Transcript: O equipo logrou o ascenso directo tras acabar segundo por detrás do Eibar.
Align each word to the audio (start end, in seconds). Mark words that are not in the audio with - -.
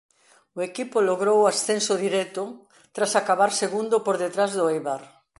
O 0.57 0.59
equipo 0.69 0.97
logrou 1.09 1.37
o 1.41 1.49
ascenso 1.53 1.93
directo 2.05 2.43
tras 2.95 3.11
acabar 3.21 3.51
segundo 3.61 3.95
por 4.05 4.15
detrás 4.23 4.49
do 4.57 4.63
Eibar. 4.73 5.01